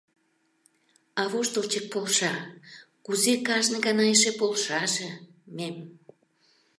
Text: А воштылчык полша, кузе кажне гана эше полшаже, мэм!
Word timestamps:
А 1.21 1.23
воштылчык 1.31 1.85
полша, 1.93 2.33
кузе 3.05 3.33
кажне 3.47 3.77
гана 3.85 4.03
эше 4.13 4.31
полшаже, 4.39 5.09
мэм! 5.55 5.75